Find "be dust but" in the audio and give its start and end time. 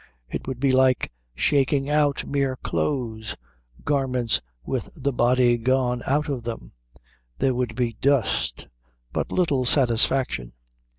7.75-9.31